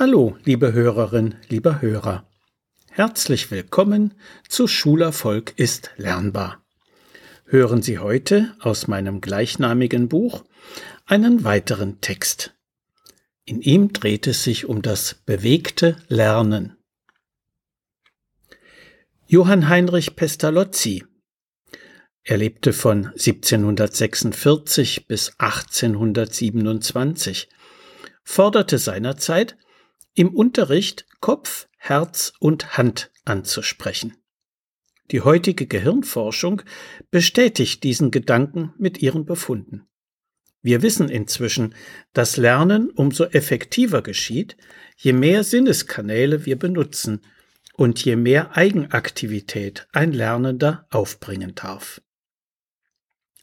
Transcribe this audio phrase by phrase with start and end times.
[0.00, 2.24] Hallo, liebe Hörerin, lieber Hörer.
[2.88, 4.14] Herzlich willkommen
[4.48, 6.64] zu Schulerfolg ist lernbar.
[7.46, 10.44] Hören Sie heute aus meinem gleichnamigen Buch
[11.04, 12.54] einen weiteren Text.
[13.44, 16.76] In ihm dreht es sich um das bewegte Lernen.
[19.26, 21.04] Johann Heinrich Pestalozzi
[22.22, 27.48] er lebte von 1746 bis 1827,
[28.22, 29.56] forderte seinerzeit
[30.18, 34.16] im Unterricht Kopf, Herz und Hand anzusprechen.
[35.12, 36.62] Die heutige Gehirnforschung
[37.12, 39.86] bestätigt diesen Gedanken mit ihren Befunden.
[40.60, 41.74] Wir wissen inzwischen,
[42.12, 44.56] dass Lernen umso effektiver geschieht,
[44.96, 47.20] je mehr Sinneskanäle wir benutzen
[47.74, 52.02] und je mehr Eigenaktivität ein Lernender aufbringen darf.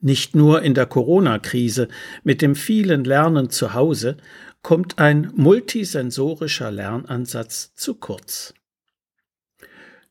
[0.00, 1.88] Nicht nur in der Corona-Krise
[2.22, 4.16] mit dem vielen Lernen zu Hause
[4.62, 8.52] kommt ein multisensorischer Lernansatz zu kurz.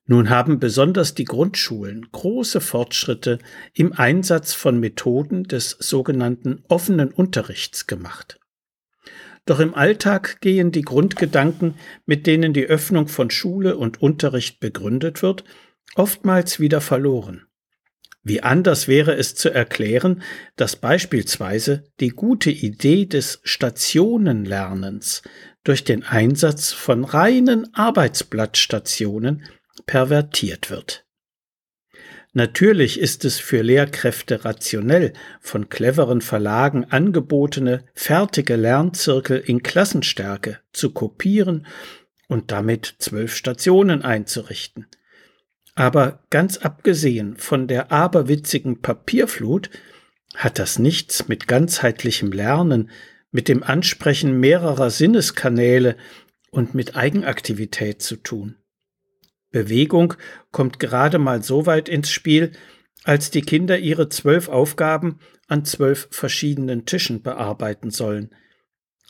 [0.07, 3.40] Nun haben besonders die Grundschulen große Fortschritte
[3.74, 8.40] im Einsatz von Methoden des sogenannten offenen Unterrichts gemacht.
[9.46, 15.21] Doch im Alltag gehen die Grundgedanken, mit denen die Öffnung von Schule und Unterricht begründet
[15.21, 15.43] wird,
[15.96, 17.46] oftmals wieder verloren.
[18.27, 20.23] Wie anders wäre es zu erklären,
[20.55, 25.21] dass beispielsweise die gute Idee des Stationenlernens
[25.63, 29.46] durch den Einsatz von reinen Arbeitsblattstationen
[29.85, 31.05] pervertiert wird.
[32.34, 40.91] Natürlich ist es für Lehrkräfte rationell, von cleveren Verlagen angebotene fertige Lernzirkel in Klassenstärke zu
[40.93, 41.68] kopieren
[42.27, 44.87] und damit zwölf Stationen einzurichten.
[45.76, 49.70] Aber ganz abgesehen von der aberwitzigen Papierflut
[50.35, 52.90] hat das nichts mit ganzheitlichem Lernen,
[53.31, 55.98] mit dem Ansprechen mehrerer Sinneskanäle
[56.49, 58.55] und mit Eigenaktivität zu tun.
[59.51, 60.13] Bewegung
[60.51, 62.53] kommt gerade mal so weit ins Spiel,
[63.03, 68.34] als die Kinder ihre zwölf Aufgaben an zwölf verschiedenen Tischen bearbeiten sollen.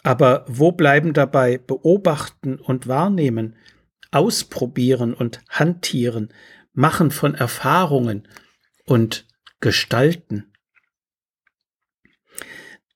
[0.03, 3.55] Aber wo bleiben dabei Beobachten und Wahrnehmen,
[4.15, 6.33] Ausprobieren und Hantieren,
[6.73, 8.27] Machen von Erfahrungen
[8.85, 9.27] und
[9.59, 10.53] Gestalten.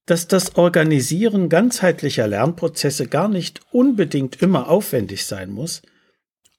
[0.05, 5.81] Dass das Organisieren ganzheitlicher Lernprozesse gar nicht unbedingt immer aufwendig sein muss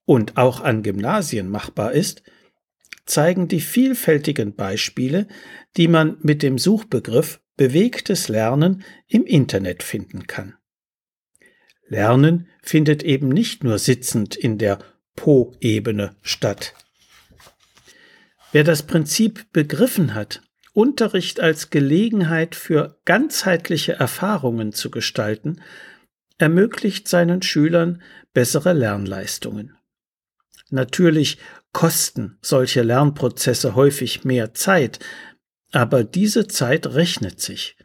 [0.04, 2.22] und auch an Gymnasien machbar ist,
[3.06, 5.26] zeigen die vielfältigen Beispiele,
[5.76, 10.54] die man mit dem Suchbegriff bewegtes Lernen im Internet finden kann.
[11.90, 14.78] Lernen findet eben nicht nur sitzend in der
[15.16, 16.72] Po-Ebene statt.
[18.52, 20.40] Wer das Prinzip begriffen hat,
[20.72, 25.60] Unterricht als Gelegenheit für ganzheitliche Erfahrungen zu gestalten,
[26.38, 28.02] ermöglicht seinen Schülern
[28.32, 29.76] bessere Lernleistungen.
[30.70, 31.38] Natürlich
[31.72, 35.00] kosten solche Lernprozesse häufig mehr Zeit,
[35.72, 37.76] aber diese Zeit rechnet sich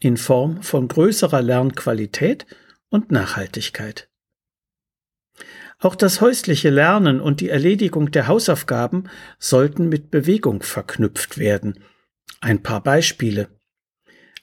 [0.00, 2.46] in Form von größerer Lernqualität
[2.94, 4.08] und Nachhaltigkeit.
[5.80, 9.10] Auch das häusliche Lernen und die Erledigung der Hausaufgaben
[9.40, 11.82] sollten mit Bewegung verknüpft werden.
[12.40, 13.48] Ein paar Beispiele.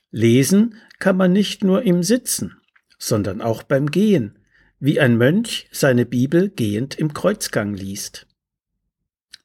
[0.09, 2.62] Lesen kann man nicht nur im Sitzen,
[3.00, 4.38] sondern auch beim Gehen,
[4.79, 8.28] wie ein Mönch seine Bibel gehend im Kreuzgang liest.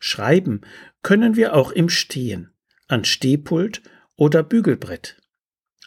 [0.01, 0.63] Schreiben
[1.03, 2.51] können wir auch im Stehen,
[2.89, 3.83] an Stehpult
[4.17, 5.17] oder Bügelbrett.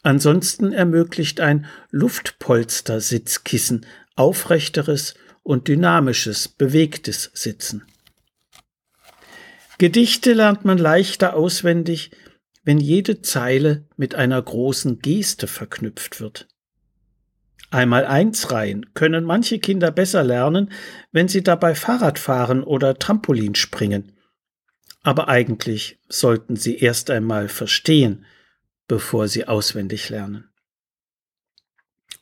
[0.02, 7.84] Ansonsten ermöglicht ein Luftpolster-Sitzkissen aufrechteres und dynamisches, bewegtes Sitzen.
[9.78, 12.12] Gedichte lernt man leichter auswendig,
[12.64, 16.48] wenn jede Zeile mit einer großen Geste verknüpft wird.
[17.72, 20.72] Einmal eins rein können manche Kinder besser lernen,
[21.12, 24.12] wenn sie dabei Fahrrad fahren oder Trampolin springen.
[25.02, 28.26] Aber eigentlich sollten sie erst einmal verstehen,
[28.90, 30.50] bevor sie auswendig lernen.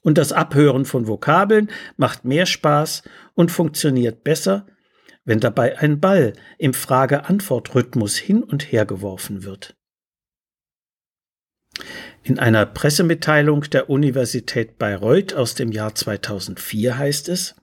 [0.04, 3.02] Und das Abhören von Vokabeln macht mehr Spaß
[3.34, 4.68] und funktioniert besser,
[5.26, 9.76] wenn dabei ein Ball im Frage-Antwort-Rhythmus hin und her geworfen wird.
[12.24, 17.56] In einer Pressemitteilung der Universität Bayreuth aus dem Jahr 2004 heißt es,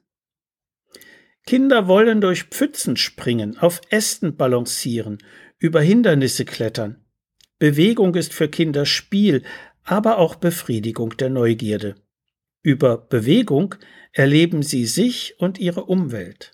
[1.47, 5.19] Kinder wollen durch Pfützen springen, auf Ästen balancieren,
[5.59, 7.04] über Hindernisse klettern.
[7.65, 9.43] Bewegung ist für Kinder Spiel,
[9.85, 11.95] aber auch Befriedigung der Neugierde.
[12.61, 13.77] Über Bewegung
[14.13, 16.53] erleben sie sich und ihre Umwelt.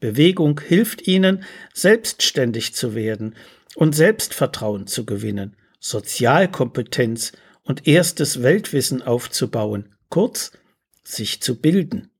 [0.00, 3.36] Bewegung hilft ihnen, selbstständig zu werden
[3.76, 7.30] und Selbstvertrauen zu gewinnen, Sozialkompetenz
[7.62, 10.50] und erstes Weltwissen aufzubauen, kurz
[11.04, 12.10] sich zu bilden.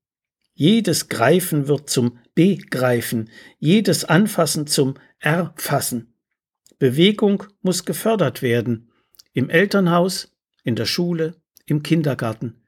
[0.55, 3.29] jedes Greifen wird zum Begreifen,
[3.59, 6.10] jedes Anfassen zum Erfassen.
[6.81, 8.91] Bewegung muss gefördert werden,
[9.35, 10.35] im Elternhaus,
[10.65, 11.37] in der Schule,
[11.67, 12.63] im Kindergarten,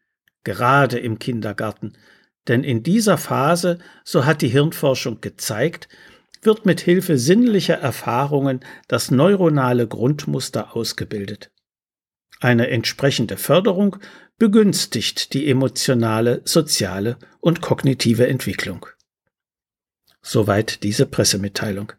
[0.44, 1.94] gerade im Kindergarten,
[2.47, 5.88] denn in dieser Phase, so hat die Hirnforschung gezeigt,
[6.43, 11.50] wird mit Hilfe sinnlicher Erfahrungen das neuronale Grundmuster ausgebildet.
[12.38, 13.97] Eine entsprechende Förderung
[14.37, 18.85] begünstigt die emotionale, soziale und kognitive Entwicklung.
[20.20, 21.93] Soweit diese Pressemitteilung.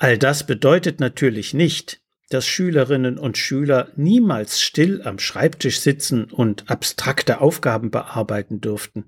[0.00, 2.00] All das bedeutet natürlich nicht,
[2.30, 9.04] dass Schülerinnen und Schüler niemals still am Schreibtisch sitzen und abstrakte Aufgaben bearbeiten dürften.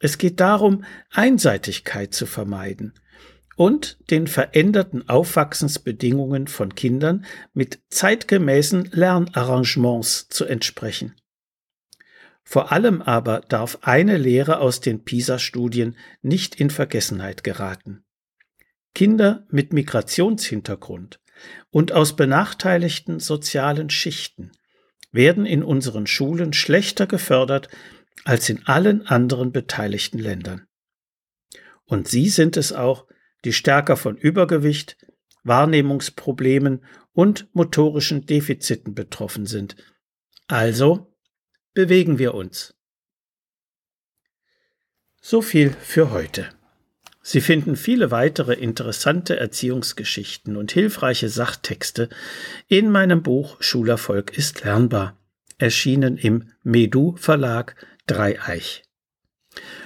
[0.00, 2.92] Es geht darum, Einseitigkeit zu vermeiden
[3.56, 7.24] und den veränderten Aufwachsensbedingungen von Kindern
[7.54, 11.16] mit zeitgemäßen Lernarrangements zu entsprechen.
[12.44, 18.04] Vor allem aber darf eine Lehre aus den PISA-Studien nicht in Vergessenheit geraten.
[18.98, 21.20] Kinder mit Migrationshintergrund
[21.70, 24.50] und aus benachteiligten sozialen Schichten
[25.12, 27.68] werden in unseren Schulen schlechter gefördert
[28.24, 30.66] als in allen anderen beteiligten Ländern.
[31.84, 33.06] Und sie sind es auch,
[33.44, 34.96] die stärker von Übergewicht,
[35.44, 39.76] Wahrnehmungsproblemen und motorischen Defiziten betroffen sind.
[40.48, 41.14] Also
[41.72, 42.74] bewegen wir uns.
[45.20, 46.57] So viel für heute.
[47.30, 52.08] Sie finden viele weitere interessante Erziehungsgeschichten und hilfreiche Sachtexte
[52.68, 55.14] in meinem Buch Schulerfolg ist lernbar,
[55.58, 57.76] erschienen im Medu Verlag
[58.06, 58.82] Dreieich.